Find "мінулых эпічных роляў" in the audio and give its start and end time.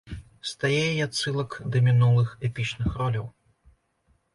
1.91-3.33